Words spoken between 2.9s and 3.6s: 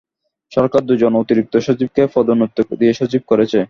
সচিব করেছে।